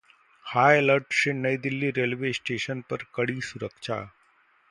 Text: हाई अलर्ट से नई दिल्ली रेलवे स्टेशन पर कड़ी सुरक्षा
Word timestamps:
हाई 0.45 0.77
अलर्ट 0.77 1.13
से 1.13 1.33
नई 1.33 1.57
दिल्ली 1.57 1.89
रेलवे 1.91 2.31
स्टेशन 2.33 2.81
पर 2.89 3.05
कड़ी 3.15 3.39
सुरक्षा 3.41 4.01